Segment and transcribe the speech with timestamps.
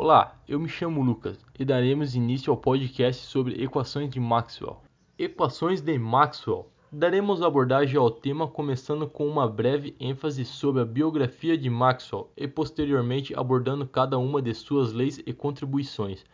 [0.00, 4.80] Olá, eu me chamo Lucas e daremos início ao podcast sobre equações de Maxwell.
[5.18, 6.70] Equações de Maxwell.
[6.92, 12.46] Daremos abordagem ao tema começando com uma breve ênfase sobre a biografia de Maxwell e
[12.46, 16.24] posteriormente abordando cada uma de suas leis e contribuições.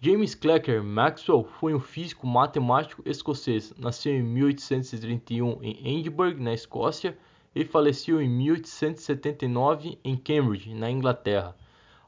[0.00, 3.74] James Clerk Maxwell foi um físico matemático escocês.
[3.78, 7.14] Nasceu em 1831 em Edinburgh, na Escócia,
[7.54, 11.54] e faleceu em 1879 em Cambridge, na Inglaterra.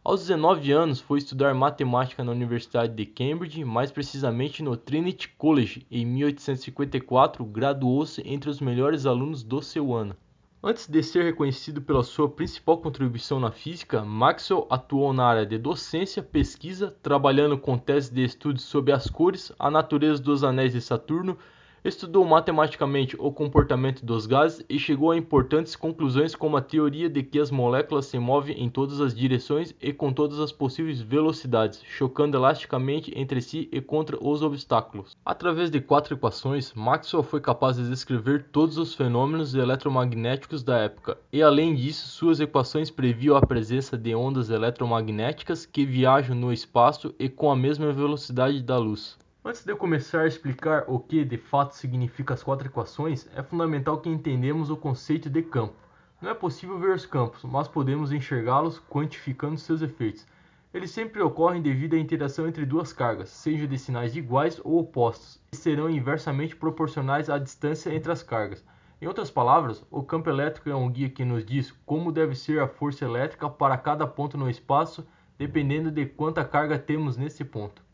[0.07, 5.87] Aos 19 anos, foi estudar matemática na Universidade de Cambridge, mais precisamente no Trinity College.
[5.91, 10.15] Em 1854, graduou-se entre os melhores alunos do seu ano.
[10.63, 15.57] Antes de ser reconhecido pela sua principal contribuição na física, Maxwell atuou na área de
[15.57, 20.83] docência, pesquisa, trabalhando com teses de estudos sobre as cores, a natureza dos anéis de
[20.83, 21.39] Saturno
[21.85, 27.23] Estudou matematicamente o comportamento dos gases e chegou a importantes conclusões como a teoria de
[27.23, 31.83] que as moléculas se movem em todas as direções e com todas as possíveis velocidades,
[31.85, 35.15] chocando elasticamente entre si e contra os obstáculos.
[35.27, 41.19] Através de quatro equações, Maxwell foi capaz de descrever todos os fenômenos eletromagnéticos da época,
[41.31, 47.15] e além disso, suas equações previam a presença de ondas eletromagnéticas que viajam no espaço
[47.19, 49.23] e com a mesma velocidade da luz.
[49.47, 53.43] Antes de eu começar a explicar o que de fato significa as quatro equações, é
[53.43, 55.75] fundamental que entendamos o conceito de campo.
[56.19, 60.27] Não é possível ver os campos, mas podemos enxergá-los quantificando seus efeitos.
[60.73, 65.39] Eles sempre ocorrem devido à interação entre duas cargas, seja de sinais iguais ou opostos,
[65.53, 68.65] e serão inversamente proporcionais à distância entre as cargas.
[68.99, 72.63] Em outras palavras, o campo elétrico é um guia que nos diz como deve ser
[72.63, 77.85] a força elétrica para cada ponto no espaço, dependendo de quanta carga temos nesse ponto.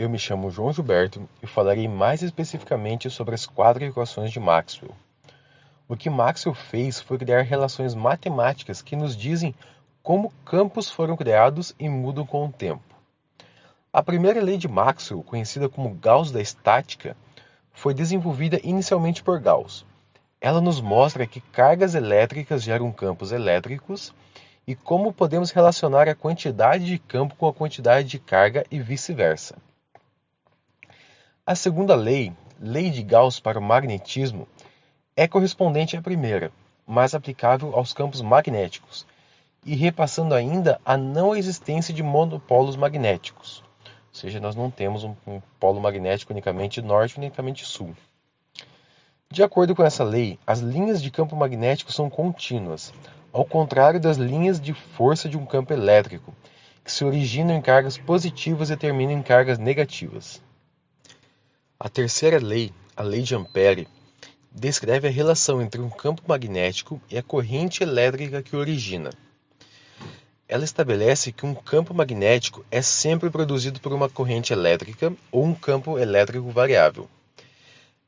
[0.00, 4.94] Eu me chamo João Gilberto e falarei mais especificamente sobre as quatro equações de Maxwell.
[5.86, 9.54] O que Maxwell fez foi criar relações matemáticas que nos dizem
[10.02, 12.96] como campos foram criados e mudam com o tempo.
[13.92, 17.14] A primeira lei de Maxwell, conhecida como Gauss da estática,
[17.70, 19.84] foi desenvolvida inicialmente por Gauss.
[20.40, 24.14] Ela nos mostra que cargas elétricas geram campos elétricos
[24.66, 29.56] e como podemos relacionar a quantidade de campo com a quantidade de carga e vice-versa.
[31.50, 34.46] A segunda lei, lei de Gauss para o magnetismo,
[35.16, 36.52] é correspondente à primeira,
[36.86, 39.04] mas aplicável aos campos magnéticos,
[39.66, 43.64] e repassando ainda a não existência de monopolos magnéticos.
[43.84, 47.96] Ou seja, nós não temos um, um polo magnético unicamente norte unicamente sul.
[49.28, 52.94] De acordo com essa lei, as linhas de campo magnético são contínuas,
[53.32, 56.32] ao contrário das linhas de força de um campo elétrico,
[56.84, 60.40] que se originam em cargas positivas e terminam em cargas negativas.
[61.82, 63.88] A terceira lei, a lei de Ampère,
[64.52, 69.08] descreve a relação entre um campo magnético e a corrente elétrica que o origina.
[70.46, 75.54] Ela estabelece que um campo magnético é sempre produzido por uma corrente elétrica ou um
[75.54, 77.08] campo elétrico variável.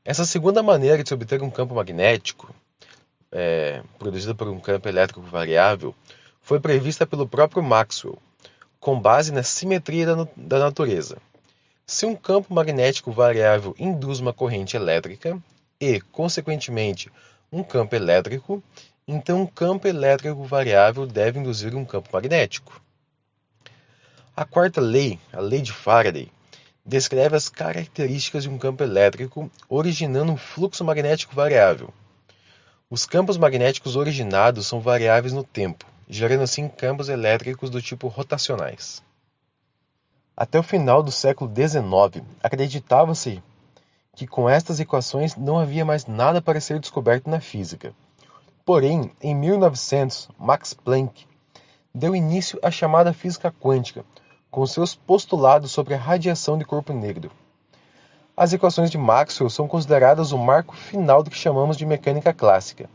[0.05, 2.53] Essa segunda maneira de se obter um campo magnético,
[3.31, 5.95] é, produzido por um campo elétrico variável,
[6.43, 8.19] foi prevista pelo próprio Maxwell,
[8.79, 11.17] com base na simetria da, da natureza.
[11.85, 15.37] Se um campo magnético variável induz uma corrente elétrica
[15.77, 17.11] e, consequentemente,
[17.51, 18.63] um campo elétrico,
[19.05, 22.81] então um campo elétrico variável deve induzir um campo magnético.
[24.33, 26.31] A quarta lei, a lei de Faraday,
[26.85, 31.93] descreve as características de um campo elétrico originando um fluxo magnético variável.
[32.89, 39.03] Os campos magnéticos originados são variáveis no tempo, gerando assim campos elétricos do tipo rotacionais.
[40.35, 43.41] Até o final do século XIX, acreditava-se
[44.15, 47.93] que com estas equações não havia mais nada para ser descoberto na física.
[48.65, 51.27] Porém, em 1900, Max Planck
[51.93, 54.03] deu início à chamada física quântica,
[54.49, 57.29] com seus postulados sobre a radiação de corpo negro.
[58.35, 62.89] As equações de Maxwell são consideradas o marco final do que chamamos de mecânica clássica.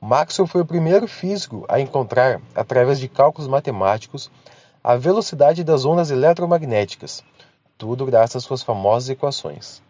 [0.00, 4.30] Maxwell foi o primeiro físico a encontrar, através de cálculos matemáticos,
[4.84, 7.22] a velocidade das ondas eletromagnéticas,
[7.78, 9.80] tudo graças às suas famosas equações.